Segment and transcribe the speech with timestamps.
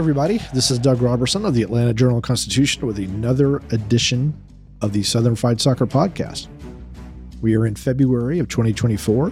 [0.00, 0.38] everybody.
[0.54, 4.32] This is Doug Roberson of the Atlanta Journal Constitution with another edition
[4.80, 6.48] of the Southern Fried Soccer Podcast.
[7.42, 9.30] We are in February of 2024,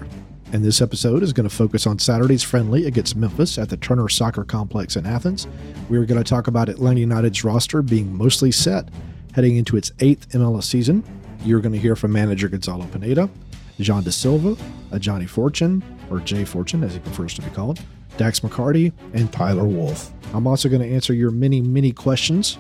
[0.53, 4.11] and this episode is going to focus on Saturday's friendly against Memphis at the Turner
[4.11, 5.49] Soccer Complex in Athens.
[5.89, 8.91] We are going to talk about Atlanta United's roster being mostly set
[9.33, 11.03] heading into its eighth MLS season.
[11.47, 13.31] You're going to hear from manager Gonzalo Pineda,
[13.79, 14.55] Xande Silva,
[14.91, 17.81] Ajani Fortune, or Jay Fortune as he prefers to be called,
[18.19, 20.13] Dax McCarty, and Tyler Wolff.
[20.35, 22.59] I'm also going to answer your many, many questions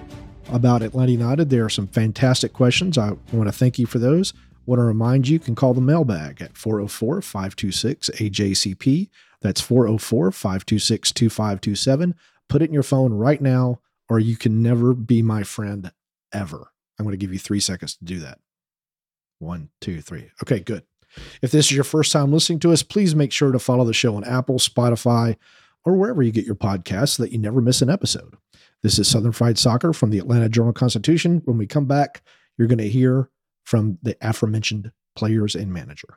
[0.50, 1.50] about Atlanta United.
[1.50, 2.96] There are some fantastic questions.
[2.96, 4.32] I want to thank you for those.
[4.32, 9.10] I want to remind you, you can call the mailbag at 404 526 AJCP.
[9.42, 12.14] That's 404 526 2527.
[12.48, 15.92] Put it in your phone right now, or you can never be my friend
[16.32, 16.72] ever.
[16.98, 18.38] I'm going to give you three seconds to do that.
[19.38, 20.30] One, two, three.
[20.42, 20.84] Okay, good.
[21.42, 23.92] If this is your first time listening to us, please make sure to follow the
[23.92, 25.36] show on Apple, Spotify,
[25.84, 28.36] or wherever you get your podcasts so that you never miss an episode.
[28.82, 31.42] This is Southern Fried Soccer from the Atlanta Journal Constitution.
[31.44, 32.22] When we come back,
[32.56, 33.30] you're going to hear
[33.64, 36.16] from the aforementioned players and manager.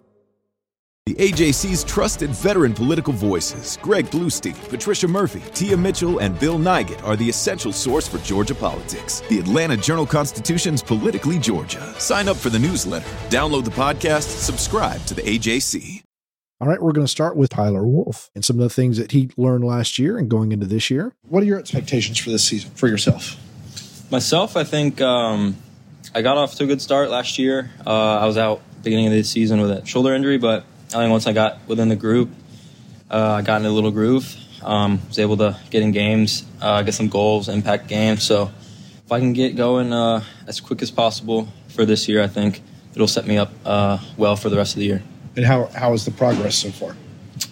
[1.07, 7.03] The AJC's trusted veteran political voices, Greg Bluestein, Patricia Murphy, Tia Mitchell, and Bill Nigut,
[7.03, 9.23] are the essential source for Georgia politics.
[9.27, 11.81] The Atlanta Journal Constitution's Politically Georgia.
[11.99, 16.03] Sign up for the newsletter, download the podcast, subscribe to the AJC.
[16.59, 19.11] All right, we're going to start with Tyler Wolff and some of the things that
[19.11, 21.15] he learned last year and going into this year.
[21.27, 23.37] What are your expectations for this season for yourself?
[24.11, 25.57] Myself, I think um,
[26.13, 27.71] I got off to a good start last year.
[27.87, 31.11] Uh, I was out beginning of the season with a shoulder injury, but I think
[31.11, 32.29] once I got within the group,
[33.09, 34.35] uh, I got in a little groove.
[34.61, 38.23] Um, was able to get in games, uh, get some goals, impact games.
[38.23, 38.51] So
[39.05, 42.61] if I can get going uh, as quick as possible for this year, I think
[42.93, 45.01] it'll set me up uh, well for the rest of the year.
[45.37, 46.95] And how how is the progress so far?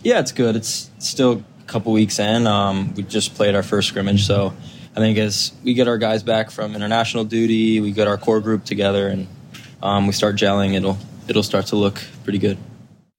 [0.03, 0.57] Yeah, it's good.
[0.57, 2.45] It's still a couple weeks in.
[2.45, 4.53] Um, we just played our first scrimmage, so
[4.95, 8.41] I think as we get our guys back from international duty, we get our core
[8.41, 9.27] group together, and
[9.81, 10.97] um, we start gelling, it'll
[11.29, 12.57] it'll start to look pretty good.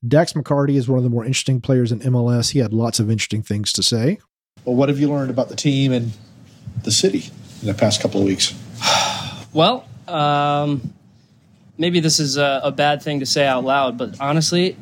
[0.06, 2.52] Dax McCarty is one of the more interesting players in MLS.
[2.52, 4.18] He had lots of interesting things to say.
[4.64, 6.12] Well, what have you learned about the team and
[6.82, 7.30] the city
[7.60, 8.54] in the past couple of weeks?
[9.52, 10.94] Well, um,
[11.76, 14.76] maybe this is a, a, bad thing to say out loud, but honestly,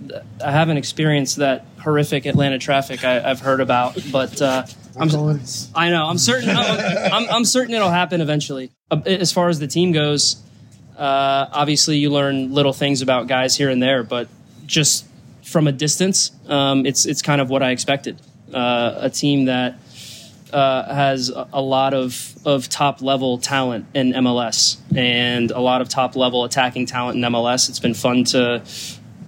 [0.45, 3.97] I haven't experienced that horrific Atlanta traffic I, have heard about.
[4.13, 5.09] But uh, I'm,
[5.75, 8.71] I know I'm certain I'm, I'm, I'm, certain it'll happen eventually.
[8.91, 10.37] Uh, as far as the team goes,
[10.99, 14.29] uh, obviously you learn little things about guys here and there, but
[14.67, 15.08] just
[15.49, 18.21] from a distance, um, it's it's kind of what I expected.
[18.53, 19.79] Uh, a team that
[20.53, 25.89] uh, has a lot of, of top level talent in MLS and a lot of
[25.89, 27.69] top level attacking talent in MLS.
[27.69, 28.63] It's been fun to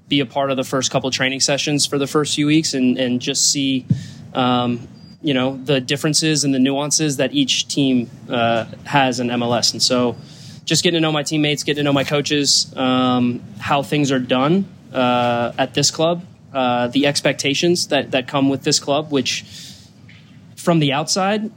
[0.09, 2.99] be a part of the first couple training sessions for the first few weeks and,
[2.99, 3.87] and just see,
[4.35, 4.89] um,
[5.23, 9.73] you know, the differences and the nuances that each team uh, has in MLS.
[9.73, 10.17] And so
[10.65, 14.19] just getting to know my teammates, getting to know my coaches, um, how things are
[14.19, 19.45] done uh, at this club, uh, the expectations that, that come with this club, which
[20.57, 21.51] from the outside,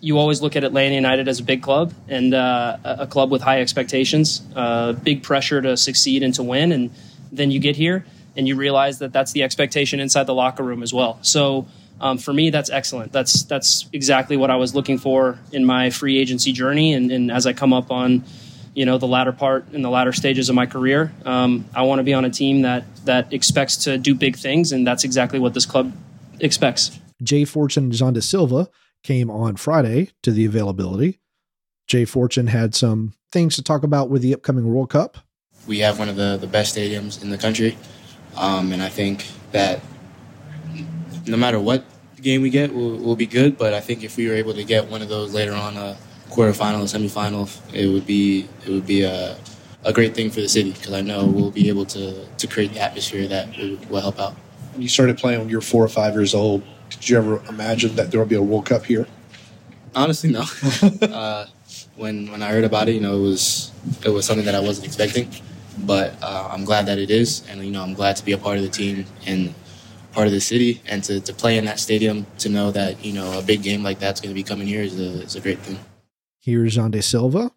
[0.00, 3.42] you always look at Atlanta United as a big club and uh, a club with
[3.42, 6.72] high expectations, uh, big pressure to succeed and to win.
[6.72, 6.90] And
[7.30, 8.04] then you get here
[8.36, 11.18] and you realize that that's the expectation inside the locker room as well.
[11.22, 11.66] So
[12.00, 13.12] um, for me, that's excellent.
[13.12, 16.94] That's that's exactly what I was looking for in my free agency journey.
[16.94, 18.24] And, and as I come up on
[18.80, 21.12] you know the latter part in the latter stages of my career.
[21.26, 24.72] Um, I want to be on a team that that expects to do big things,
[24.72, 25.92] and that's exactly what this club
[26.38, 26.98] expects.
[27.22, 28.70] Jay Fortune and Xande Silva
[29.04, 31.20] came on Friday to the availability.
[31.88, 35.18] Jay Fortune had some things to talk about with the upcoming World Cup.
[35.66, 37.76] We have one of the, the best stadiums in the country,
[38.34, 39.82] um, and I think that
[41.26, 41.84] no matter what
[42.22, 43.58] game we get, we'll, we'll, be good.
[43.58, 45.96] But I think if we were able to get one of those later on, uh,
[46.30, 49.36] quarterfinal, semifinal, it would be it would be a,
[49.84, 52.72] a great thing for the city because I know we'll be able to to create
[52.72, 54.34] the atmosphere that will, will help out.
[54.72, 57.42] When you started playing when you were four or five years old, did you ever
[57.48, 59.06] imagine that there would be a World Cup here?
[59.94, 60.44] Honestly, no.
[61.02, 61.46] uh,
[61.96, 63.72] when when I heard about it, you know, it was
[64.04, 65.28] it was something that I wasn't expecting,
[65.78, 68.38] but uh, I'm glad that it is, and you know, I'm glad to be a
[68.38, 69.54] part of the team and
[70.12, 73.12] part of the city, and to, to play in that stadium, to know that you
[73.12, 75.40] know a big game like that's going to be coming here is a, is a
[75.40, 75.78] great thing.
[76.40, 77.52] Here's Xande Silva.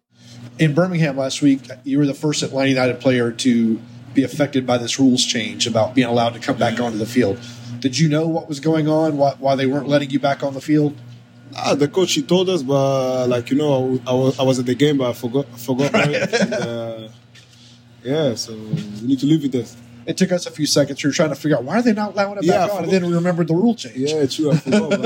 [0.58, 3.80] In Birmingham last week, you were the first Atlanta United player to
[4.12, 7.38] be affected by this rules change about being allowed to come back onto the field.
[7.80, 9.16] Did you know what was going on?
[9.16, 10.96] Why, why they weren't letting you back on the field?
[11.56, 14.66] Ah, the coach he told us, but like you know, I was, I was at
[14.66, 15.92] the game, but I forgot forgot.
[15.94, 16.14] Right.
[16.14, 17.08] and, uh,
[18.02, 19.76] yeah, so we need to live with this.
[20.06, 21.02] It took us a few seconds.
[21.02, 22.76] We were trying to figure out why are they not allowing it Yeah, back I
[22.78, 23.96] on, and then we remembered the rule change.
[23.96, 24.50] Yeah, true.
[24.52, 24.90] I forgot.
[24.90, 25.00] but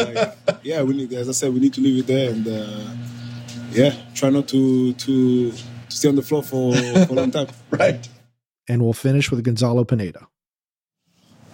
[0.49, 1.13] like, yeah, we need.
[1.13, 2.81] As I said, we need to leave it there, and uh,
[3.71, 7.49] yeah, try not to to to stay on the floor for, for a long time.
[7.71, 8.09] right.
[8.69, 10.29] And we'll finish with Gonzalo Pineda.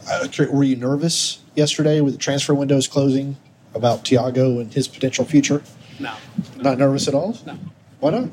[0.09, 3.37] Uh, were you nervous yesterday with the transfer windows closing
[3.75, 5.63] about Thiago and his potential future?
[5.99, 6.15] No.
[6.57, 7.39] Not nervous at all?
[7.47, 7.57] No.
[8.01, 8.29] Why not?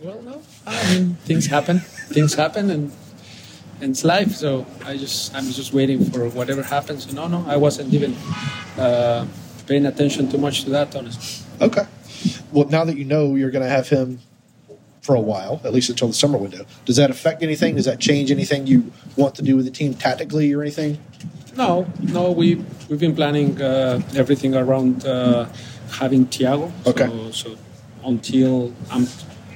[0.00, 0.42] Well, no.
[0.66, 1.80] I mean, things happen.
[1.80, 2.92] Things happen, and,
[3.80, 4.34] and it's life.
[4.34, 7.12] So I just, I'm just waiting for whatever happens.
[7.12, 8.14] No, no, I wasn't even
[8.78, 9.26] uh,
[9.66, 11.44] paying attention too much to that, honestly.
[11.60, 11.86] Okay.
[12.52, 14.20] Well, now that you know you're going to have him
[15.02, 17.76] for a while, at least until the summer window, does that affect anything?
[17.76, 20.98] Does that change anything you want to do with the team tactically or anything?
[21.56, 22.56] No, no, we
[22.88, 25.46] we've been planning uh, everything around uh,
[25.90, 26.70] having Thiago.
[26.86, 27.06] Okay.
[27.06, 27.56] So, so
[28.04, 29.06] until I'm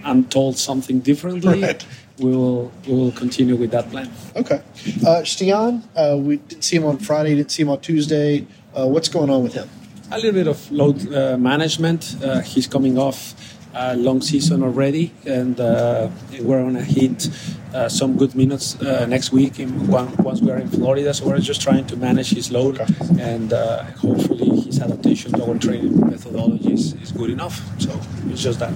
[0.05, 1.87] I'm told something differently, Right.
[2.19, 4.11] we will we will continue with that plan.
[4.35, 4.62] Okay.
[5.06, 8.47] Uh, Stian, uh, we didn't see him on Friday, didn't see him on Tuesday.
[8.75, 9.69] Uh, what's going on with him?
[10.12, 12.17] A little bit of load uh, management.
[12.23, 13.35] Uh, he's coming off
[13.75, 16.11] a long season already, and uh,
[16.43, 17.31] we're going to hit
[17.73, 21.14] uh, some good minutes uh, next week in, once we're in Florida.
[21.14, 22.79] So we're just trying to manage his load,
[23.19, 27.56] and uh, hopefully adaptation to our training methodology is, is good enough.
[27.81, 27.90] So
[28.26, 28.73] it's just that.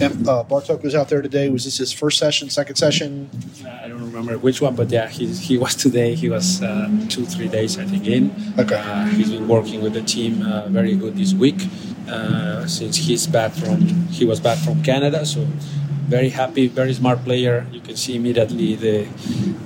[0.00, 1.48] And uh, Bartosz was out there today.
[1.48, 3.30] Was this his first session, second session?
[3.66, 6.14] I don't remember which one, but yeah, he, he was today.
[6.14, 8.34] He was uh, two, three days, I think, in.
[8.58, 8.76] Okay.
[8.76, 11.60] Uh, he's been working with the team uh, very good this week
[12.08, 15.24] uh, since he's back from he was back from Canada.
[15.24, 15.46] So
[16.08, 17.66] very happy, very smart player.
[17.72, 19.06] You can see immediately the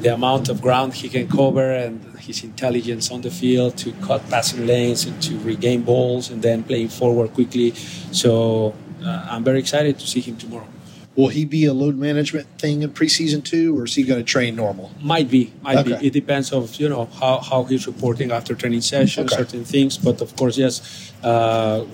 [0.01, 4.21] the amount of ground he can cover and his intelligence on the field to cut
[4.29, 7.75] passing lanes and to regain balls and then playing forward quickly.
[8.13, 8.75] So
[9.05, 10.67] uh, I'm very excited to see him tomorrow.
[11.17, 14.25] Will he be a load management thing in preseason too, or is he going to
[14.33, 14.91] train normal?
[15.01, 15.97] Might be, might Okay.
[15.99, 16.07] be.
[16.09, 19.43] It depends of you know how, how he's reporting after training sessions, Okay.
[19.43, 19.97] certain things.
[19.97, 20.83] But of course, yes,
[21.25, 21.87] uh,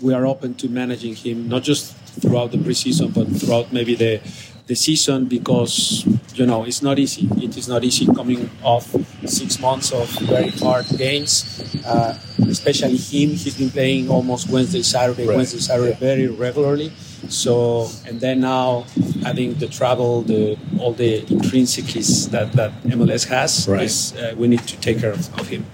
[0.00, 4.20] we are open to managing him not just throughout the preseason, but throughout maybe the
[4.66, 6.04] the season because
[6.34, 7.28] you know it's not easy.
[7.40, 11.62] It is not easy coming off six months of very hard games.
[11.86, 12.18] Uh,
[12.48, 15.36] especially him, he's been playing almost Wednesday, Saturday, Right.
[15.36, 16.90] Wednesday, Saturday very regularly.
[17.28, 18.86] So and then now
[19.22, 23.82] having the travel, the all the intrinsics that that MLS has, Right.
[23.82, 25.64] is uh, we need to take care of, of him.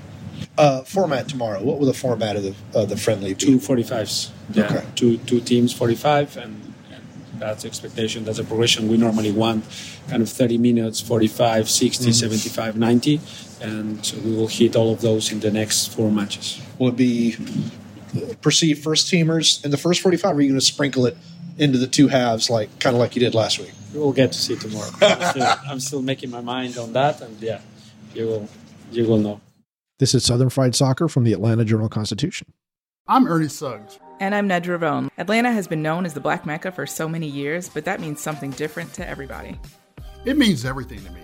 [0.62, 1.60] Uh, format tomorrow.
[1.60, 3.46] What will the format of the of the friendly be?
[3.46, 4.30] Two forty fives.
[4.54, 4.84] Yeah, Okay.
[4.94, 6.54] two two teams forty five, and,
[6.94, 7.02] and
[7.42, 8.24] that's the expectation.
[8.24, 9.64] That's a progression we normally want,
[10.08, 12.14] kind of thirty minutes, 45, 60, Mhm.
[12.14, 13.20] 75, 90,
[13.60, 16.60] and so we will hit all of those in the next four matches.
[16.78, 17.36] Will it be
[18.40, 20.32] perceived first teamers in the first forty five?
[20.36, 21.16] Or are you going to sprinkle it
[21.58, 23.72] into the two halves, like kind of like you did last week?
[23.94, 24.90] We'll get to see tomorrow.
[25.02, 27.60] I'm still, I'm still making my mind on that, and yeah,
[28.14, 28.48] you will
[28.92, 29.40] you will know.
[30.02, 32.52] This is Southern Fried Soccer from the Atlanta Journal Constitution.
[33.06, 34.00] I'm Ernie Suggs.
[34.18, 35.08] And I'm Nedra Rhone.
[35.16, 38.20] Atlanta has been known as the Black Mecca for so many years, but that means
[38.20, 39.60] something different to everybody.
[40.24, 41.20] It means everything to me.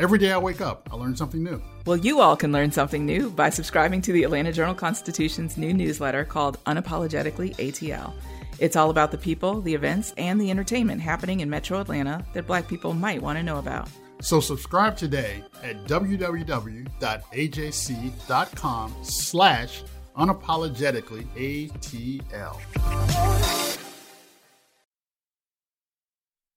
[0.00, 1.60] Every day I wake up, I learn something new.
[1.84, 5.74] Well, you all can learn something new by subscribing to the Atlanta Journal Constitution's new
[5.74, 8.14] newsletter called Unapologetically ATL.
[8.58, 12.46] It's all about the people, the events, and the entertainment happening in metro Atlanta that
[12.46, 13.90] black people might want to know about.
[14.20, 16.94] So subscribe today at www.ajc.com
[19.02, 19.82] slash
[20.16, 21.26] unapologetically
[21.70, 22.60] ATL.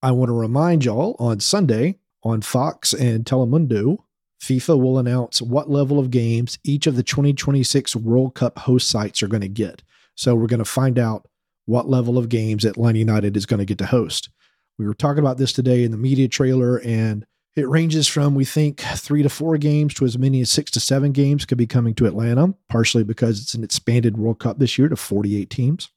[0.00, 3.98] I want to remind y'all on Sunday on Fox and Telemundo,
[4.40, 9.22] FIFA will announce what level of games each of the 2026 World Cup host sites
[9.22, 9.82] are going to get.
[10.14, 11.26] So we're going to find out
[11.66, 14.30] what level of games Atlanta United is going to get to host.
[14.78, 17.26] We were talking about this today in the media trailer, and
[17.58, 20.80] it ranges from, we think, three to four games to as many as six to
[20.80, 24.78] seven games could be coming to Atlanta, partially because it's an expanded World Cup this
[24.78, 25.90] year to 48 teams.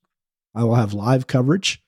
[0.53, 1.82] I will have live coverage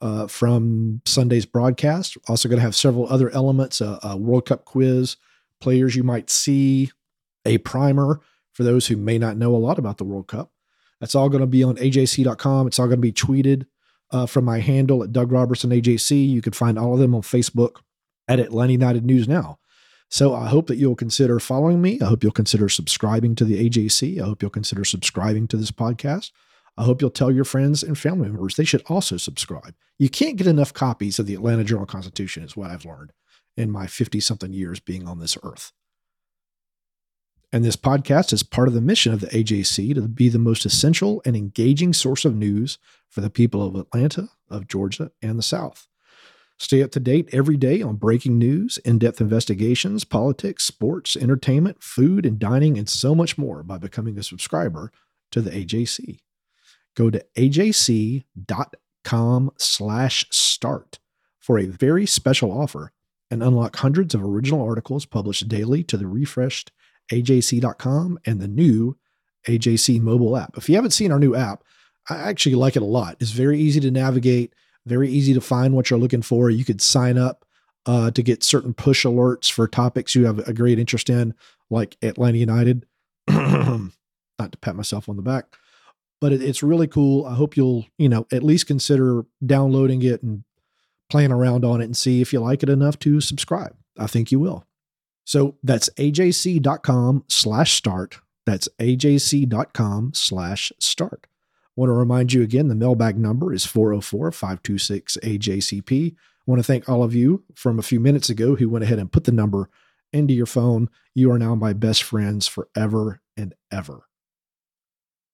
[0.00, 2.16] uh, from Sunday's broadcast.
[2.28, 5.16] Also, going to have several other elements a, a World Cup quiz,
[5.60, 6.90] players you might see,
[7.44, 8.20] a primer
[8.52, 10.52] for those who may not know a lot about the World Cup.
[11.00, 12.66] That's all going to be on ajc.com.
[12.66, 13.66] It's all going to be tweeted
[14.10, 16.28] uh, from my handle at Doug Roberson AJC.
[16.28, 17.76] You can find all of them on Facebook
[18.28, 19.58] at Atlanta United News Now.
[20.10, 22.00] So I hope that you'll consider following me.
[22.00, 24.20] I hope you'll consider subscribing to the AJC.
[24.20, 26.30] I hope you'll consider subscribing to this podcast.
[26.78, 29.74] I hope you'll tell your friends and family members they should also subscribe.
[29.98, 33.12] You can't get enough copies of the Atlanta Journal Constitution, is what I've learned
[33.56, 35.72] in my 50 something years being on this earth.
[37.52, 40.64] And this podcast is part of the mission of the AJC to be the most
[40.64, 45.42] essential and engaging source of news for the people of Atlanta, of Georgia, and the
[45.42, 45.88] South.
[46.58, 51.82] Stay up to date every day on breaking news, in depth investigations, politics, sports, entertainment,
[51.82, 54.90] food, and dining, and so much more by becoming a subscriber
[55.30, 56.20] to the AJC
[56.98, 58.24] go to ajc.com
[59.56, 60.98] slash start
[61.38, 62.92] for a very special offer
[63.30, 66.72] and unlock hundreds of original articles published daily to the refreshed
[67.12, 68.96] ajc.com and the new
[69.46, 70.56] AJC mobile app.
[70.58, 71.62] If you haven't seen our new app,
[72.10, 73.16] I actually like it a lot.
[73.20, 74.52] It's very easy to navigate,
[74.88, 76.50] very easy to find what you're looking for.
[76.50, 77.44] You could sign up
[77.86, 81.34] uh, to get certain push alerts for topics you have a great interest in,
[81.70, 82.86] like Atlanta United.
[83.28, 85.56] Not to pat myself on the back
[86.20, 87.26] but it, it's really cool.
[87.26, 90.44] I hope you'll, you know, at least consider downloading it and
[91.10, 93.74] playing around on it and see if you like it enough to subscribe.
[93.98, 94.64] I think you will.
[95.24, 98.18] So that's ajc.com slash start.
[98.46, 101.26] That's ajc.com slash start.
[101.78, 106.12] Want to remind you again the mailbag number is 404 526 AJCP.
[106.12, 108.98] I want to thank all of you from a few minutes ago who went ahead
[108.98, 109.70] and put the number
[110.12, 110.90] into your phone.
[111.14, 114.08] You are now my best friends forever and ever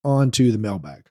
[0.05, 1.07] On to the mailbag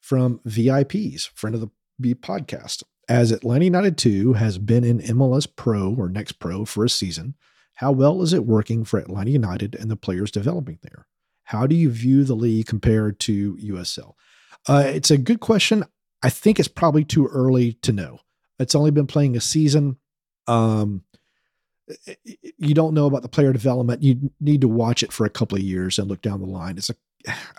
[0.00, 1.70] from VIPs, friend of the
[2.00, 2.82] B podcast.
[3.08, 7.36] As Atlanta United 2 has been in MLS Pro or Next Pro for a season,
[7.74, 11.06] how well is it working for Atlanta United and the players developing there?
[11.44, 14.14] How do you view the league compared to USL?
[14.68, 15.84] Uh, it's a good question.
[16.22, 18.20] I think it's probably too early to know.
[18.58, 19.96] It's only been playing a season.
[20.46, 21.02] Um,
[22.58, 24.02] you don't know about the player development.
[24.02, 26.78] You need to watch it for a couple of years and look down the line.
[26.78, 26.94] It's a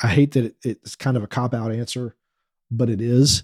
[0.01, 2.15] I hate that it, it's kind of a cop out answer,
[2.71, 3.43] but it is.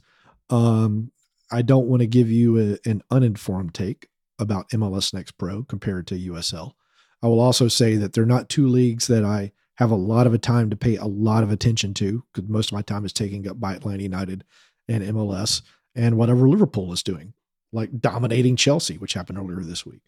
[0.50, 1.12] Um,
[1.52, 6.08] I don't want to give you a, an uninformed take about MLS Next Pro compared
[6.08, 6.74] to USL.
[7.22, 10.34] I will also say that they're not two leagues that I have a lot of
[10.34, 13.14] a time to pay a lot of attention to because most of my time is
[13.14, 14.44] taken up by Atlanta United
[14.90, 15.62] and MLS
[15.96, 17.34] and whatever Liverpool is doing,
[17.72, 20.02] like dominating Chelsea, which happened earlier this week.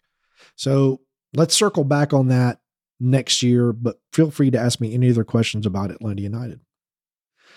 [0.56, 1.00] So
[1.32, 2.60] let's circle back on that
[3.00, 6.60] next year, but feel free to ask me any other questions about Atlanta United.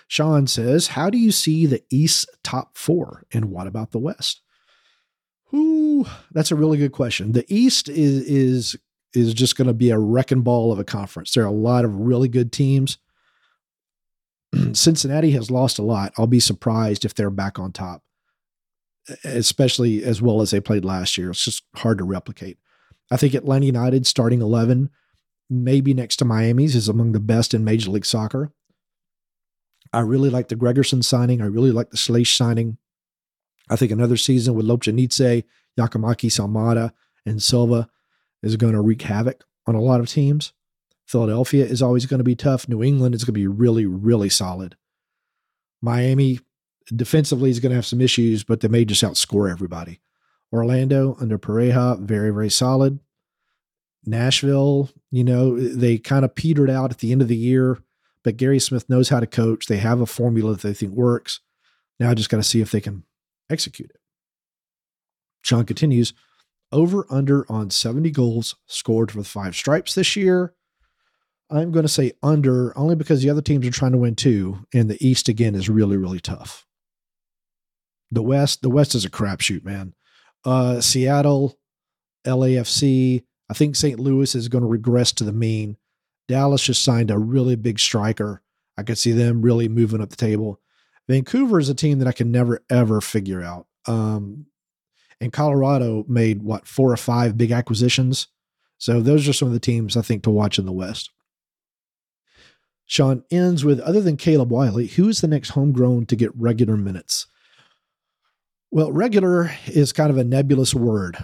[0.07, 3.23] Sean says, How do you see the East top four?
[3.33, 4.41] And what about the West?
[5.53, 7.33] Ooh, that's a really good question.
[7.33, 8.77] The East is is
[9.15, 11.33] is just going to be a wrecking ball of a conference.
[11.33, 12.97] There are a lot of really good teams.
[14.73, 16.13] Cincinnati has lost a lot.
[16.17, 18.03] I'll be surprised if they're back on top,
[19.23, 21.31] especially as well as they played last year.
[21.31, 22.57] It's just hard to replicate.
[23.11, 24.89] I think Atlanta United starting 11
[25.49, 28.51] maybe next to Miami's, is among the best in Major League Soccer.
[29.93, 31.41] I really like the Gregersen signing.
[31.41, 32.77] I really like the Slisz signing.
[33.69, 35.43] I think another season with Lobjanidze,
[35.77, 36.91] Giakoumakis, Almada,
[37.25, 37.87] and Silva
[38.45, 40.53] is going to wreak havoc on a lot of teams.
[41.05, 42.67] Philadelphia is always going to be tough.
[42.67, 44.75] New England is going to be really, really solid.
[45.81, 46.39] Miami
[46.93, 49.99] defensively is going to have some issues, but they may just outscore everybody.
[50.53, 52.99] Orlando under Pareja, very, very solid.
[54.05, 57.79] Nashville, you know, they kind of petered out at the end of the year,
[58.23, 59.65] but Gary Smith knows how to coach.
[59.65, 61.39] They have a formula that they think works.
[61.99, 63.03] Now I just got to see if they can
[63.49, 63.99] execute it.
[65.41, 66.13] Sean continues
[66.75, 70.53] over under on 70 goals scored for the five stripes this year.
[71.49, 74.65] I'm going to say under only because the other teams are trying to win too,
[74.73, 76.65] and the East again is really, really tough.
[78.11, 79.93] The West, the West is a crapshoot, man.
[80.43, 81.57] Uh, Seattle,
[82.25, 83.99] LAFC, I think St.
[83.99, 85.77] Louis is going to regress to the mean.
[86.27, 88.41] Dallas just signed a really big striker.
[88.77, 90.59] I could see them really moving up the table.
[91.07, 93.67] Vancouver is a team that I can never ever figure out.
[93.85, 94.47] Um,
[95.21, 98.27] and Colorado made what four or five big acquisitions.
[98.77, 101.11] So those are some of the teams I think to watch in the West.
[102.85, 106.77] Sean ends with other than Caleb Wiley, who is the next homegrown to get regular
[106.77, 107.27] minutes?
[108.69, 111.17] Well, regular is kind of a nebulous word.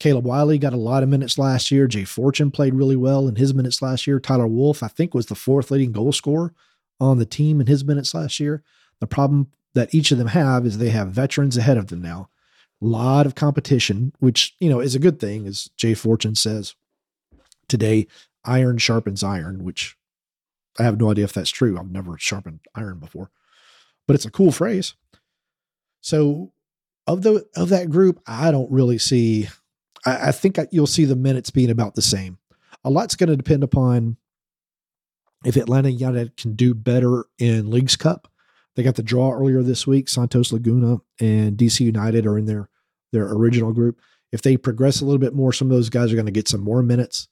[0.00, 1.86] Caleb Wiley got a lot of minutes last year.
[1.86, 4.18] Jay Fortune played really well in his minutes last year.
[4.18, 6.54] Tyler Wolff, I think, was the fourth leading goal scorer
[6.98, 8.62] on the team in his minutes last year.
[8.98, 12.30] The problem that each of them have is they have veterans ahead of them now.
[12.80, 16.74] Lot of competition, which, you know, is a good thing, as Jay Fortune says.
[17.68, 18.06] Today,
[18.44, 19.96] iron sharpens iron, which
[20.78, 21.78] I have no idea if that's true.
[21.78, 23.30] I've never sharpened iron before,
[24.06, 24.94] but it's a cool phrase.
[26.00, 26.52] So,
[27.06, 29.48] of the of that group, I don't really see
[30.04, 32.38] I, I think you'll see the minutes being about the same.
[32.84, 34.16] A lot's going to depend upon
[35.44, 38.29] if Atlanta United can do better in Leagues Cup.
[38.76, 40.08] They got the draw earlier this week.
[40.08, 42.68] Santos Laguna and DC United are in their
[43.12, 44.00] their original group.
[44.32, 46.48] If they progress a little bit more, some of those guys are going to get
[46.48, 47.28] some more minutes.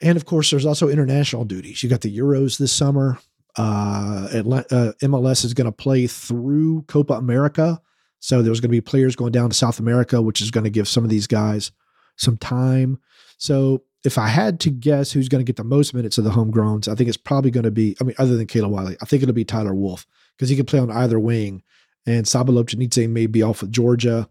[0.00, 1.82] And of course, there's also international duties.
[1.82, 3.18] You got the Euros this summer.
[3.56, 7.80] Uh, Atlanta, uh, MLS is going to play through Copa America.
[8.20, 10.70] So there's going to be players going down to South America, which is going to
[10.70, 11.72] give some of these guys
[12.16, 12.98] some time.
[13.36, 16.30] So if I had to guess who's going to get the most minutes of the
[16.30, 19.04] homegrowns, I think it's probably going to be, I mean, other than Caleb Wiley, I
[19.04, 20.06] think it'll be Tyler Wolff
[20.36, 21.62] because he can play on either wing.
[22.04, 24.28] And Saba Lobjanidze may be off with Georgia.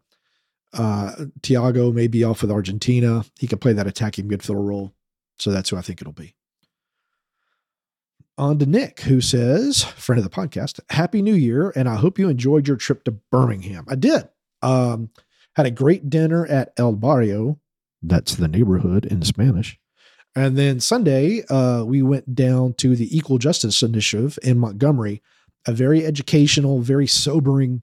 [0.73, 3.23] Uh, Thiago may be off with Argentina.
[3.39, 4.93] He can play that attacking midfielder role.
[5.39, 6.35] So that's who I think it'll be.
[8.37, 12.19] On to Nick, who says, friend of the podcast, Happy New Year, and I hope
[12.19, 13.85] you enjoyed your trip to Birmingham.
[13.87, 14.27] I did.
[14.61, 15.11] Um,
[15.55, 17.59] had a great dinner at El Barrio.
[18.01, 19.79] That's the neighborhood in Spanish.
[20.35, 25.21] And then Sunday, uh, we went down to the Equal Justice Initiative in Montgomery,
[25.67, 27.81] a very educational, very sobering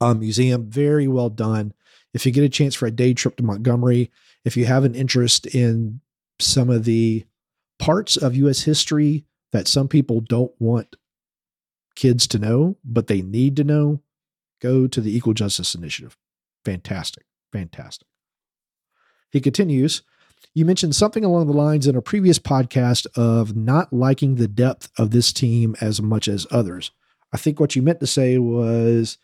[0.00, 1.72] uh, museum, very well done.
[2.12, 4.10] If you get a chance for a day trip to Montgomery,
[4.44, 6.00] if you have an interest in
[6.40, 7.24] some of the
[7.78, 8.62] parts of U.S.
[8.62, 10.96] history that some people don't want
[11.94, 14.00] kids to know, but they need to know,
[14.60, 16.16] go to the Equal Justice Initiative.
[16.64, 17.24] Fantastic.
[17.52, 18.08] Fantastic.
[19.34, 20.02] He continues,
[20.54, 24.92] you mentioned something along the lines in a previous podcast of not liking the depth
[24.96, 26.92] of this team as much as others.
[27.32, 29.18] I think what you meant to say was,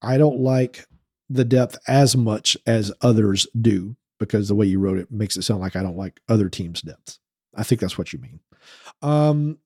[0.00, 0.86] I don't like
[1.28, 5.42] the depth as much as others do because the way you wrote it makes it
[5.42, 7.18] sound like I don't like other teams' depths.
[7.54, 8.40] I think that's what you mean.
[9.02, 9.58] Um,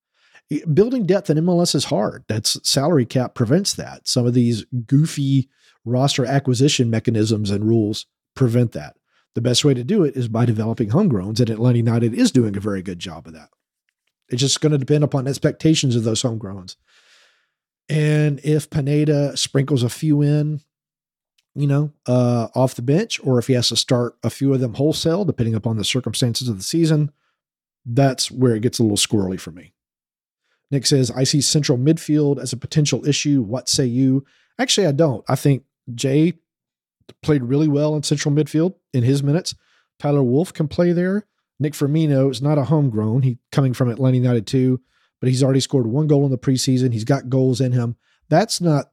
[0.72, 2.24] building depth in MLS is hard.
[2.26, 4.08] That's salary cap prevents that.
[4.08, 5.50] Some of these goofy
[5.88, 8.96] roster acquisition mechanisms and rules prevent that.
[9.34, 12.56] The best way to do it is by developing homegrowns, and Atlanta United is doing
[12.56, 13.50] a very good job of that.
[14.28, 16.76] It's just going to depend upon expectations of those homegrowns.
[17.88, 20.60] And if Pineda sprinkles a few in,
[21.54, 24.60] you know, uh, off the bench, or if he has to start a few of
[24.60, 27.10] them wholesale, depending upon the circumstances of the season,
[27.86, 29.72] that's where it gets a little squirrely for me.
[30.70, 33.40] Nick says, I see central midfield as a potential issue.
[33.40, 34.26] What say you?
[34.58, 35.24] Actually, I don't.
[35.28, 36.34] I think Jay
[37.22, 39.54] played really well in central midfield in his minutes.
[39.98, 41.26] Tyler Wolff can play there.
[41.58, 43.22] Nick Firmino is not a homegrown.
[43.22, 44.80] He coming from Atlanta United too,
[45.20, 46.92] but he's already scored one goal in the preseason.
[46.92, 47.96] He's got goals in him.
[48.28, 48.86] That's not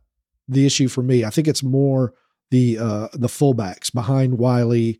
[0.47, 1.23] the issue for me.
[1.23, 2.13] I think it's more
[2.51, 4.99] the uh, the fullbacks behind Wiley.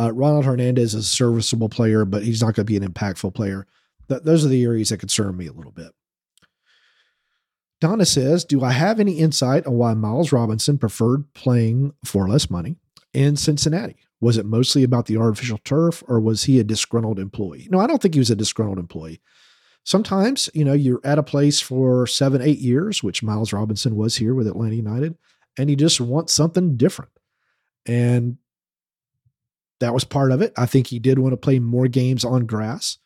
[0.00, 3.34] Uh, Ronald Hernandez is a serviceable player, but he's not going to be an impactful
[3.34, 3.66] player.
[4.08, 5.92] Th- those are the areas that concern me a little bit.
[7.82, 12.48] Donna says, Do I have any insight on why Miles Robinson preferred playing for less
[12.48, 12.76] money
[13.12, 13.96] in Cincinnati?
[14.20, 17.66] Was it mostly about the artificial turf or was he a disgruntled employee?
[17.72, 19.20] No, I don't think he was a disgruntled employee.
[19.82, 24.14] Sometimes, you know, you're at a place for seven, eight years, which Miles Robinson was
[24.14, 25.16] here with Atlanta United,
[25.58, 27.10] and you just want something different.
[27.84, 28.36] And
[29.80, 30.52] that was part of it.
[30.56, 32.98] I think he did want to play more games on grass.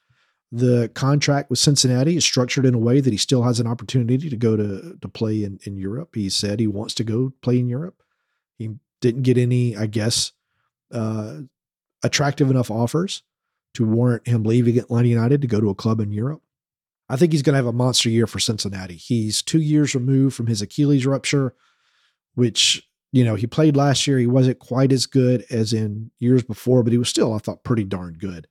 [0.52, 4.30] The contract with Cincinnati is structured in a way that he still has an opportunity
[4.30, 6.14] to go to to play in, in Europe.
[6.14, 8.02] He said he wants to go play in Europe.
[8.56, 10.32] He didn't get any, I guess,
[10.92, 11.40] uh,
[12.02, 13.22] attractive enough offers
[13.74, 16.42] to warrant him leaving Atlanta United to go to a club in Europe.
[17.08, 18.96] I think he's going to have a monster year for Cincinnati.
[18.96, 21.54] He's two years removed from his Achilles rupture,
[22.34, 24.18] which, you know, he played last year.
[24.18, 27.64] He wasn't quite as good as in years before, but he was still, I thought,
[27.64, 28.48] pretty darn good.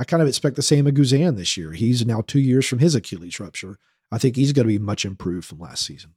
[0.00, 1.72] I kind of expect the same of Guzan this year.
[1.72, 3.78] He's now two years from his Achilles rupture.
[4.10, 6.14] I think he's going to be much improved from last season.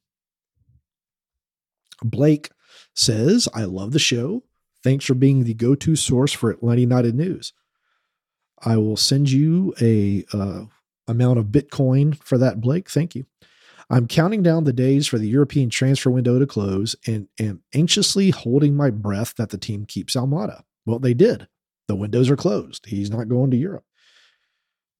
[2.01, 2.49] Blake
[2.95, 4.43] says, I love the show.
[4.85, 7.51] Thanks for being the go to source for Atlanta United news.
[8.63, 10.63] I will send you a uh,
[11.09, 12.89] amount of Bitcoin for that, Blake.
[12.89, 13.25] Thank you.
[13.89, 18.29] I'm counting down the days for the European transfer window to close and am anxiously
[18.29, 20.63] holding my breath that the team keeps Almada.
[20.85, 21.49] Well, they did.
[21.87, 22.85] The windows are closed.
[22.85, 23.85] He's not going to Europe.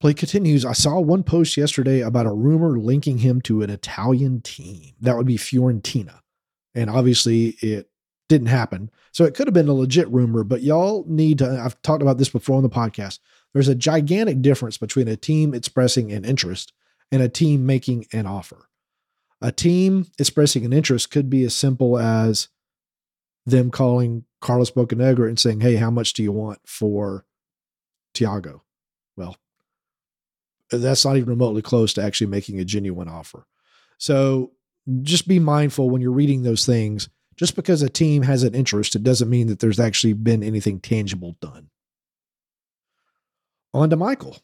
[0.02, 0.66] Play continues.
[0.66, 4.94] I saw one post yesterday about a rumor linking him to an Italian team.
[5.00, 6.20] That would be Fiorentina.
[6.76, 7.90] And obviously, it
[8.28, 8.90] didn't happen.
[9.12, 11.62] So it could have been a legit rumor, but y'all need to.
[11.64, 13.20] I've talked about this before on the podcast.
[13.54, 16.74] There's a gigantic difference between a team expressing an interest
[17.12, 18.70] and a team making an offer.
[19.40, 22.48] A team expressing an interest could be as simple as
[23.46, 27.26] them calling Carlos Bocanegra and saying, Hey, how much do you want for
[28.14, 28.62] Thiago?"
[29.16, 29.38] Well,
[30.72, 33.46] that's not even remotely close to actually making a genuine offer.
[33.98, 34.52] So
[35.02, 37.10] just be mindful when you're reading those things.
[37.36, 40.80] Just because a team has an interest, it doesn't mean that there's actually been anything
[40.80, 41.70] tangible done.
[43.74, 44.38] On to Michael.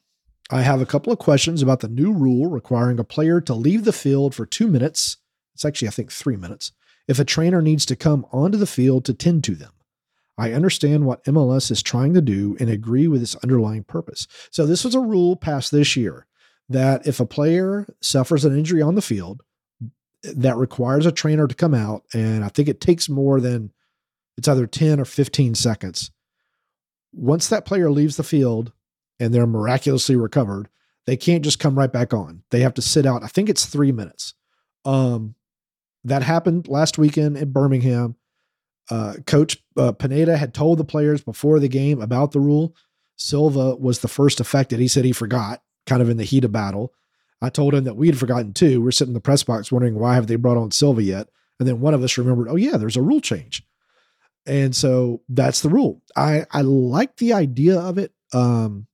[0.50, 3.86] I have a couple of questions about the new rule requiring a player to leave
[3.86, 5.18] the field for two minutes.
[5.54, 6.72] It's actually, I think, three minutes
[7.10, 9.72] if a trainer needs to come onto the field to tend to them.
[10.38, 14.28] I understand what MLS is trying to do and agree with its underlying purpose.
[14.52, 16.28] So, this was a rule passed this year
[16.70, 19.42] that if a player suffers an injury on the field
[20.24, 23.74] that requires a trainer to come out, and I think it takes more than
[24.38, 26.12] it's either 10 or 15 seconds.
[27.12, 28.72] Once that player leaves the field,
[29.20, 30.70] and they're miraculously recovered,
[31.08, 32.44] they can't just come right back on.
[32.52, 33.24] They have to sit out.
[33.24, 34.36] I think it's three minutes.
[34.86, 35.36] Um,
[36.04, 38.16] that happened last weekend in Birmingham.
[38.90, 42.76] Uh, Coach uh, Pineda had told the players before the game about the rule.
[43.18, 44.80] Silva was the first affected.
[44.80, 46.94] He said he forgot, kind of in the heat of battle.
[47.42, 48.82] I told him that we had forgotten too.
[48.82, 51.28] We're sitting in the press box wondering why have they brought on Silva yet?
[51.60, 53.64] And then one of us remembered, oh yeah, there's a rule change.
[54.46, 56.02] And so that's the rule.
[56.16, 58.14] I I like the idea of it.
[58.34, 58.88] Um,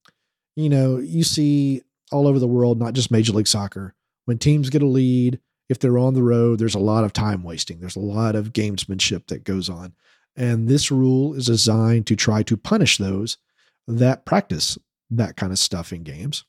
[0.55, 4.69] you know, you see all over the world, not just Major League Soccer, when teams
[4.69, 5.39] get a lead,
[5.69, 7.79] if they're on the road, there's a lot of time wasting.
[7.79, 9.93] There's a lot of gamesmanship that goes on.
[10.35, 13.37] And this rule is designed to try to punish those
[13.87, 14.77] that practice
[15.11, 16.43] that kind of stuff in games.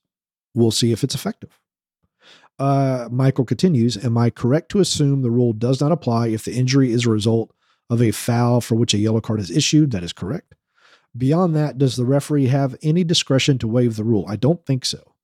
[0.55, 1.59] We'll see if it's effective.
[2.59, 6.55] Uh, Michael continues Am I correct to assume the rule does not apply if the
[6.55, 7.53] injury is a result
[7.91, 9.91] of a foul for which a yellow card is issued?
[9.91, 10.55] That is correct.
[11.17, 14.25] Beyond that, does the referee have any discretion to waive the rule?
[14.29, 15.15] I don't think so.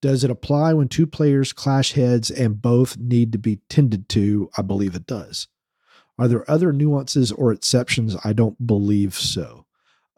[0.00, 4.48] Does it apply when two players clash heads and both need to be tended to?
[4.56, 5.48] I believe it does.
[6.18, 8.16] Are there other nuances or exceptions?
[8.24, 9.66] I don't believe so.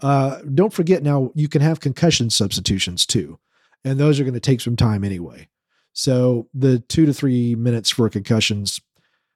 [0.00, 3.38] Uh, don't forget now, you can have concussion substitutions too,
[3.84, 5.48] and those are going to take some time anyway.
[5.92, 8.80] So the two to three minutes for concussions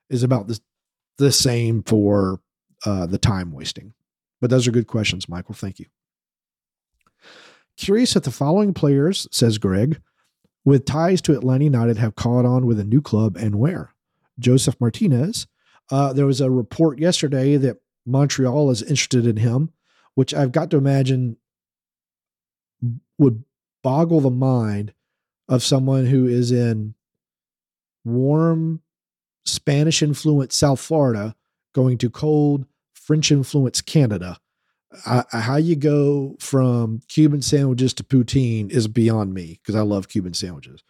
[0.08, 0.58] is about the,
[1.18, 2.40] the same for
[2.86, 3.92] uh, the time wasting.
[4.40, 5.54] But those are good questions, Michael.
[5.54, 5.86] Thank you.
[7.76, 10.00] Curious that the following players, says Greg,
[10.64, 13.94] with ties to Atlanta United have caught on with a new club and where?
[14.38, 15.46] Josef Martinez.
[15.90, 19.72] Uh, there was a report yesterday that Montreal is interested in him,
[20.14, 21.36] which I've got to imagine
[23.18, 23.44] would
[23.82, 24.92] boggle the mind
[25.48, 26.94] of someone who is in
[28.04, 28.80] warm
[29.44, 31.36] Spanish influenced South Florida
[31.74, 34.38] going to cold French influenced Canada.
[35.06, 40.08] Uh, how you go from Cuban sandwiches to poutine is beyond me because I love
[40.08, 40.82] Cuban sandwiches.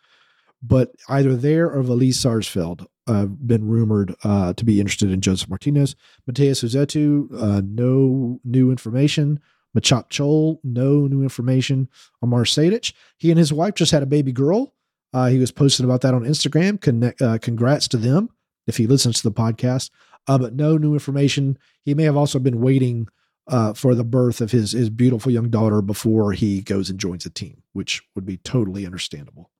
[0.62, 5.20] But either there or Vélez Sarsfield have uh, been rumored uh, to be interested in
[5.20, 5.94] Josef Martinez.
[6.26, 9.40] Matheus Rossetto, uh, no new information.
[9.76, 11.88] Machop Chol, no new information.
[12.22, 14.72] Amar Sejdic, he and his wife just had a baby girl.
[15.12, 16.80] Uh, he was posting about that on Instagram.
[16.80, 18.30] Connect, uh, congrats to them
[18.66, 19.90] if he listens to the podcast
[20.26, 21.58] uh, but no new information.
[21.82, 23.08] He may have also been waiting
[23.46, 27.24] uh, for the birth of his his beautiful young daughter before he goes and joins
[27.24, 29.50] the team, which would be totally understandable.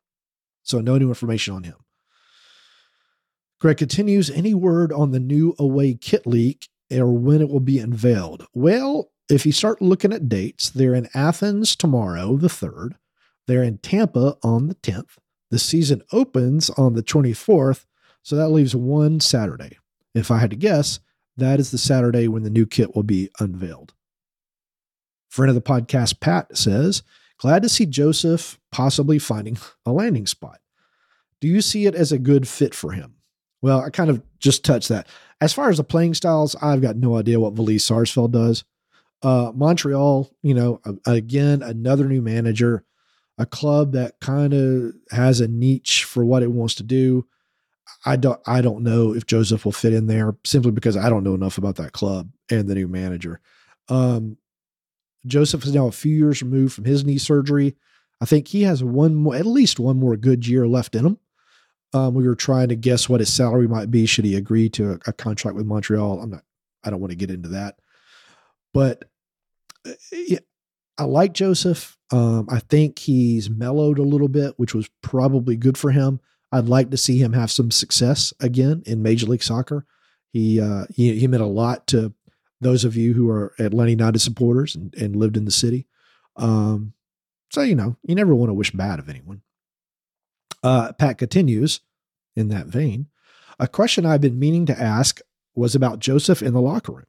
[0.63, 1.77] So no new information on him.
[3.61, 4.31] Greg continues.
[4.31, 8.47] Any word on the new away kit leak or when it will be unveiled?
[8.53, 12.97] Well, if you start looking at dates, they're in Athens tomorrow, the third.
[13.47, 15.17] They're in Tampa on the 10th.
[15.51, 17.87] The season opens on the 24th,
[18.23, 19.79] so that leaves one Saturday.
[20.15, 21.01] If I had to guess,
[21.37, 23.95] that is the Saturday when the new kit will be unveiled.
[25.29, 27.03] Friend of the podcast, Pat, says,
[27.39, 30.61] Glad to see Josef possibly finding a landing spot.
[31.41, 33.17] Do you see it as a good fit for him?
[33.61, 35.09] Well, I kind of just touched that.
[35.41, 38.65] As far as the playing styles, I've got no idea what Vélez Sarsfield does.
[39.23, 42.85] Uh, Montreal, you know, again, another new manager,
[43.39, 47.27] a club that kind of has a niche for what it wants to do.
[48.05, 51.25] I don't I don't know if Josef will fit in there simply because I don't
[51.25, 53.41] know enough about that club and the new manager.
[53.89, 54.37] Um,
[55.27, 57.77] Josef is now a few years removed from his knee surgery.
[58.21, 61.19] I think he has one more, at least one more good year left in him.
[61.93, 64.93] Um, we were trying to guess what his salary might be should he agree to
[64.93, 66.21] a, a contract with Montreal.
[66.21, 66.43] I'm not.
[66.83, 67.79] I don't want to get into that,
[68.75, 69.05] but
[69.87, 70.41] uh, yeah,
[70.99, 71.97] I like Josef.
[72.11, 76.21] Um, I think he's mellowed a little bit, which was probably good for him.
[76.55, 79.87] I'd like to see him have some success again in Major League Soccer.
[80.33, 82.15] He uh, he, he meant a lot to
[82.61, 85.89] those of you who are Atlanta United supporters and, and lived in the city.
[86.37, 86.93] Um,
[87.51, 89.43] so you know, you never want to wish bad of anyone.
[90.63, 91.81] Uh, Pat continues
[92.37, 93.09] in that vein.
[93.59, 95.21] A question I've been meaning to ask
[95.57, 97.07] was about Josef in the locker room.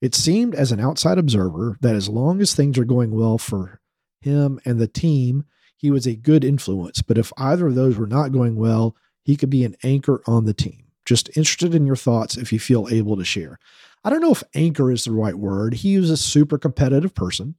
[0.00, 3.80] It seemed as an outside observer that as long as things are going well for
[4.20, 5.44] him and the team,
[5.80, 9.34] he was a good influence, but if either of those were not going well, he
[9.34, 10.84] could be an anchor on the team.
[11.06, 13.58] Just interested in your thoughts if you feel able to share.
[14.04, 15.72] I don't know if anchor is the right word.
[15.74, 17.54] He was a super competitive person.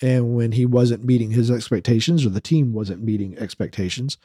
[0.00, 4.16] And when he wasn't meeting his expectations or the team wasn't meeting expectations,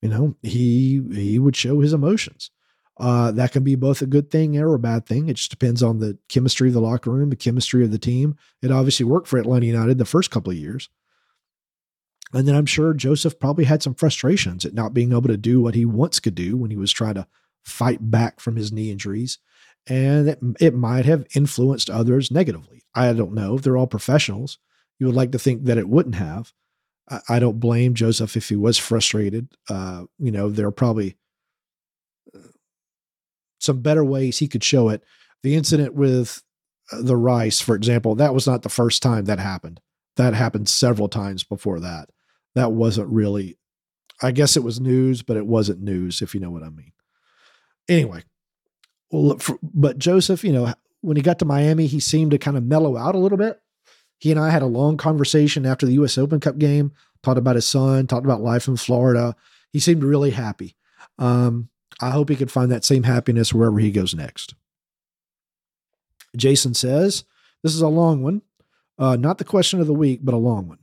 [0.00, 2.50] you know, he he would show his emotions.
[2.98, 5.28] Uh, that can be both a good thing or a bad thing.
[5.28, 8.36] It just depends on the chemistry of the locker room, the chemistry of the team.
[8.62, 10.88] It obviously worked for Atlanta United the first couple of years.
[12.32, 15.60] And then I'm sure Josef probably had some frustrations at not being able to do
[15.60, 17.26] what he once could do when he was trying to
[17.64, 19.38] fight back from his knee injuries.
[19.86, 22.82] And it, it might have influenced others negatively.
[22.94, 23.54] I don't know.
[23.54, 24.58] If they're all professionals.
[24.98, 26.52] You would like to think that it wouldn't have.
[27.08, 29.48] I, I don't blame Josef if he was frustrated.
[29.68, 31.16] Uh, you know, there are probably
[32.34, 32.38] uh,
[33.60, 35.04] some better ways he could show it.
[35.42, 36.42] The incident with
[36.90, 39.80] uh, the rice, for example, that was not the first time that happened.
[40.16, 42.08] That happened several times before that.
[42.56, 43.58] That wasn't really,
[44.22, 46.92] I guess it was news, but it wasn't news, if you know what I mean.
[47.86, 48.24] Anyway,
[49.10, 52.56] well, for, but Josef, you know, when he got to Miami, he seemed to kind
[52.56, 53.60] of mellow out a little bit.
[54.18, 56.16] He and I had a long conversation after the U.S.
[56.16, 56.92] Open Cup game,
[57.22, 59.36] talked about his son, talked about life in Florida.
[59.70, 60.76] He seemed really happy.
[61.18, 61.68] Um,
[62.00, 64.54] I hope he could find that same happiness wherever he goes next.
[66.34, 67.24] Jason says,
[67.62, 68.40] This is a long one.
[68.98, 70.78] Uh, not the question of the week, but a long one.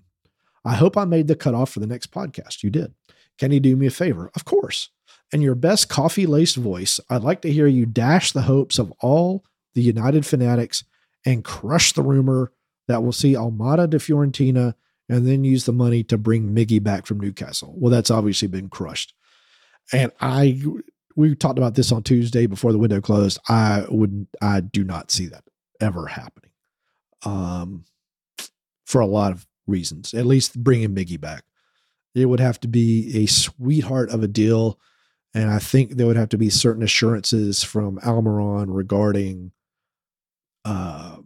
[0.66, 2.64] I hope I made the cutoff for the next podcast.
[2.64, 2.94] You did.
[3.38, 4.32] Can you do me a favor?
[4.36, 4.90] Of course.
[5.32, 8.94] In your best coffee laced voice, I'd like to hear you dash the hopes of
[9.02, 10.84] all the United fanatics
[11.26, 12.52] and crush the rumor
[12.88, 14.76] that we'll see Almada de Fiorentina
[15.10, 17.74] and then use the money to bring Miggy back from Newcastle.
[17.78, 19.14] Well, that's obviously been crushed.
[19.92, 20.62] And I
[21.16, 23.40] we talked about this on Tuesday before the window closed.
[23.48, 25.44] I wouldn't I do not see that
[25.82, 26.52] ever happening.
[27.26, 27.86] Um
[28.86, 30.14] for a lot of reasons.
[30.14, 31.44] At least bringing Miggy back.
[32.16, 34.80] It would have to be a sweetheart of a deal.
[35.34, 39.52] And I think there would have to be certain assurances from Almiron regarding
[40.64, 41.18] uh,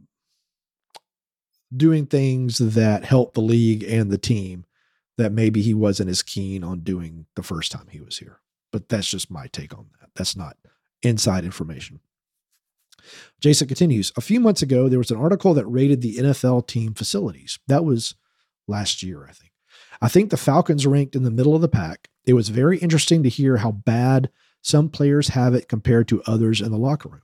[1.76, 4.66] doing things that help the league and the team
[5.18, 8.40] that maybe he wasn't as keen on doing the first time he was here.
[8.72, 10.10] But that's just my take on that.
[10.16, 10.58] That's not
[11.02, 12.00] inside information.
[13.40, 16.94] Jason continues A few months ago, there was an article that rated the NFL team
[16.94, 17.60] facilities.
[17.68, 18.16] That was
[18.68, 19.52] last year, I think.
[20.02, 22.10] I think the Falcons ranked in the middle of the pack.
[22.26, 24.30] It was very interesting to hear how bad
[24.62, 27.22] some players have it compared to others in the locker room.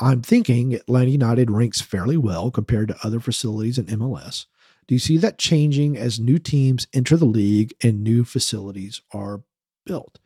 [0.00, 4.46] I'm thinking Atlanta United ranks fairly well compared to other facilities in MLS.
[4.86, 9.42] Do you see that changing as new teams enter the league and new facilities are
[9.84, 10.18] built?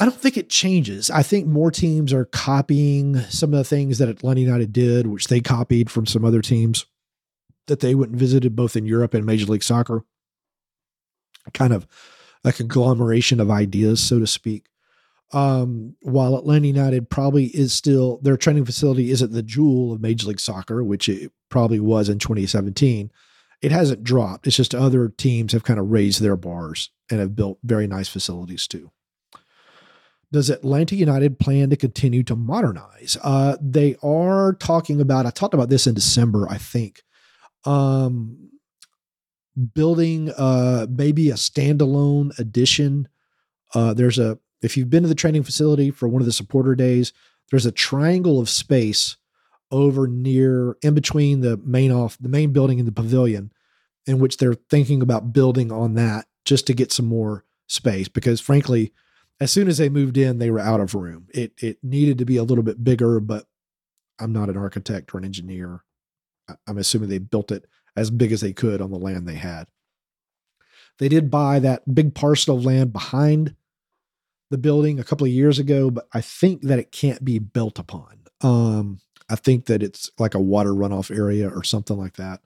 [0.00, 1.08] I don't think it changes.
[1.08, 5.28] I think more teams are copying some of the things that Atlanta United did, which
[5.28, 6.84] they copied from some other teams
[7.66, 10.04] that they went and visited both in Europe and Major League Soccer.
[11.52, 11.86] Kind of
[12.44, 14.66] a conglomeration of ideas, so to speak.
[15.32, 20.28] Um, while Atlanta United probably is still their training facility isn't the jewel of Major
[20.28, 23.10] League Soccer, which it probably was in 2017,
[23.60, 24.46] it hasn't dropped.
[24.46, 28.08] It's just other teams have kind of raised their bars and have built very nice
[28.08, 28.90] facilities too.
[30.30, 33.16] Does Atlanta United plan to continue to modernize?
[33.22, 37.02] Uh, they are talking about, I talked about this in December, I think.
[37.64, 38.50] Um,
[39.74, 43.08] building uh, maybe a standalone edition.
[43.74, 46.74] Uh, there's a if you've been to the training facility for one of the supporter
[46.74, 47.12] days,
[47.50, 49.16] there's a triangle of space
[49.70, 53.52] over near in between the main off the main building and the pavilion,
[54.06, 58.08] in which they're thinking about building on that just to get some more space.
[58.08, 58.92] Because frankly,
[59.40, 61.26] as soon as they moved in, they were out of room.
[61.34, 63.46] It it needed to be a little bit bigger, but
[64.18, 65.82] I'm not an architect or an engineer.
[66.66, 69.68] I'm assuming they built it as big as they could on the land they had.
[70.98, 73.54] They did buy that big parcel of land behind
[74.50, 77.78] the building a couple of years ago, but I think that it can't be built
[77.78, 78.20] upon.
[78.40, 82.40] Um, I think that it's like a water runoff area or something like that.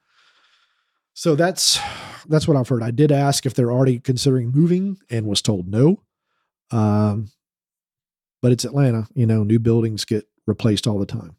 [1.14, 1.80] So that's
[2.28, 2.82] that's what I've heard.
[2.82, 6.02] I did ask if they're already considering moving and was told no.
[6.70, 7.30] Um,
[8.40, 11.34] but it's Atlanta, you know, new buildings get replaced all the time.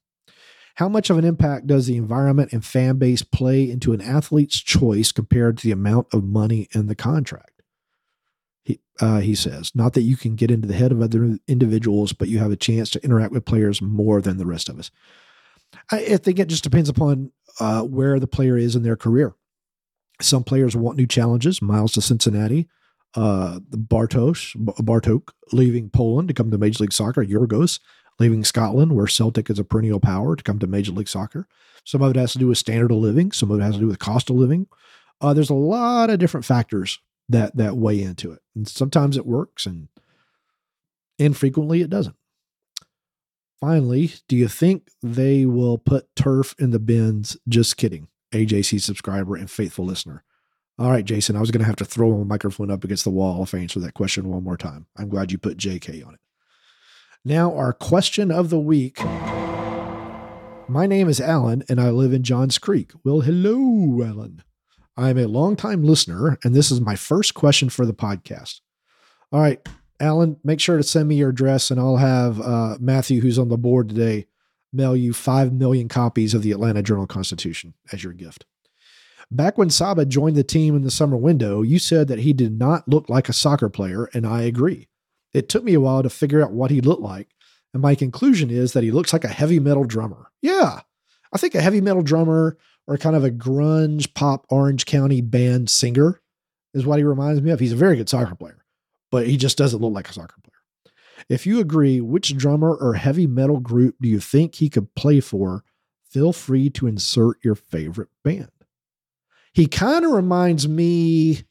[0.80, 4.62] How much of an impact does the environment and fan base play into an athlete's
[4.62, 7.62] choice compared to the amount of money in the contract?
[8.64, 12.14] He, uh, he says, not that you can get into the head of other individuals,
[12.14, 14.90] but you have a chance to interact with players more than the rest of us.
[15.92, 19.36] I, I think it just depends upon uh, where the player is in their career.
[20.22, 21.62] Some players want new challenges.
[21.62, 22.70] Miles to Cincinnati,
[23.16, 27.26] uh, Bartosz Bartok leaving Poland to come to Major League Soccer.
[27.26, 27.80] Yorgos
[28.20, 31.48] leaving Scotland, where Celtic is a perennial power, to come to Major League Soccer.
[31.86, 33.32] Some of it has to do with standard of living.
[33.32, 34.68] Some of it has to do with cost of living.
[35.22, 39.26] Uh, there's a lot of different factors that that weigh into it, and sometimes it
[39.26, 39.88] works, and
[41.18, 42.16] infrequently it doesn't.
[43.60, 47.38] Finally, do you think they will put turf in the bins?
[47.48, 48.08] Just kidding.
[48.32, 50.24] AJC subscriber and faithful listener.
[50.78, 53.10] All right, Jason, I was going to have to throw my microphone up against the
[53.10, 54.86] wall if I answer that question one more time.
[54.98, 56.20] I'm glad you put JK on it.
[57.30, 59.04] Now, our question of the week.
[60.68, 62.92] My name is Alan, and I live in Johns Creek.
[63.04, 64.42] Well, hello, Alan.
[64.98, 68.62] I'm a longtime listener, and this is my first question for the podcast.
[69.32, 69.60] All right,
[70.00, 73.50] Alan, make sure to send me your address, and I'll have uh, Matthew, who's on
[73.50, 74.26] the board today,
[74.74, 78.48] mail you 5 million copies of the Atlanta Journal Constitution as your gift.
[79.30, 82.58] Back when Saba joined the team in the summer window, you said that he did
[82.58, 84.88] not look like a soccer player, and I agree.
[85.34, 87.30] It took me a while to figure out what he looked like,
[87.74, 90.32] and my conclusion is that he looks like a heavy metal drummer.
[90.42, 90.82] Yeah,
[91.32, 95.70] I think a heavy metal drummer or kind of a grunge pop Orange County band
[95.70, 96.22] singer
[96.74, 97.60] is what he reminds me of.
[97.60, 98.66] He's a very good soccer player,
[99.12, 100.86] but he just doesn't look like a soccer player.
[101.30, 105.20] If you agree, which drummer or heavy metal group do you think he could play
[105.20, 105.64] for?
[106.10, 108.50] Feel free to insert your favorite band.
[109.54, 111.44] He kind of reminds me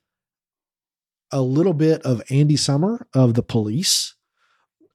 [1.31, 4.14] a little bit of Andy Summer of the Police.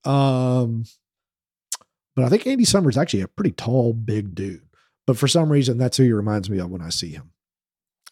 [0.06, 0.86] Um,
[2.16, 4.62] but I think Andy Summer is actually a pretty tall, big dude.
[5.06, 7.32] But for some reason, that's who he reminds me of when I see him.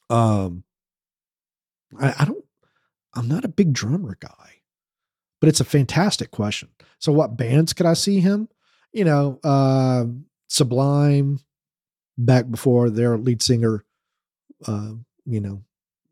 [0.09, 0.63] Um,
[1.99, 2.43] I, I don't.
[3.13, 4.61] I'm not a big drummer guy,
[5.39, 6.69] but it's a fantastic question.
[6.99, 8.49] So, what bands could I see him?
[8.91, 10.05] You know, uh,
[10.47, 11.39] Sublime,
[12.17, 13.85] back before their lead singer,
[14.67, 14.93] uh,
[15.25, 15.63] you know,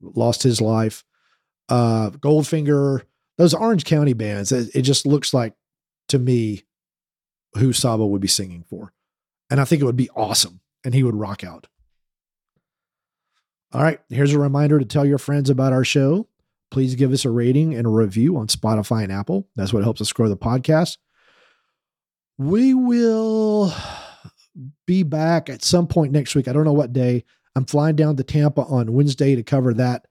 [0.01, 1.03] lost his life.
[1.69, 3.03] Uh, Goldfinger,
[3.37, 4.51] those Orange County bands.
[4.51, 5.53] It, it just looks like
[6.09, 6.63] to me
[7.55, 8.91] who Saba would be singing for.
[9.49, 11.67] And I think it would be awesome and he would rock out.
[13.71, 16.27] All right, here's a reminder to tell your friends about our show.
[16.71, 19.47] Please give us a rating and a review on Spotify and Apple.
[19.55, 20.97] That's what helps us grow the podcast.
[22.37, 23.73] We will
[24.85, 26.47] be back at some point next week.
[26.47, 27.25] I don't know what day.
[27.55, 30.05] I'm flying down to Tampa on Wednesday to cover that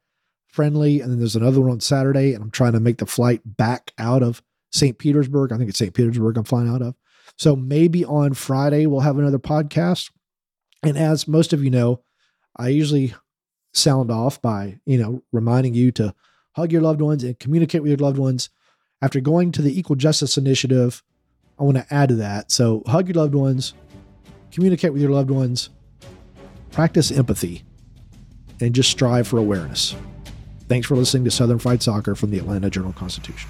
[0.58, 1.00] friendly.
[1.00, 2.34] And then there's another one on Saturday.
[2.34, 4.42] And I'm trying to make the flight back out of
[4.72, 4.98] St.
[4.98, 5.52] Petersburg.
[5.52, 5.94] I think it's St.
[5.94, 6.96] Petersburg I'm flying out of.
[7.36, 10.10] So maybe on Friday we'll have another podcast.
[10.82, 12.02] And as most of you know,
[12.56, 13.14] I usually
[13.72, 16.12] sound off by, you know, reminding you to
[16.56, 18.50] hug your loved ones and communicate with your loved ones.
[19.00, 21.04] After going to the Equal Justice Initiative,
[21.56, 22.50] I want to add to that.
[22.50, 23.74] So hug your loved ones,
[24.50, 25.70] communicate with your loved ones,
[26.72, 27.62] practice empathy,
[28.60, 29.94] and just strive for awareness.
[30.68, 33.48] Thanks for listening to Southern Fried Soccer from the Atlanta Journal Constitution.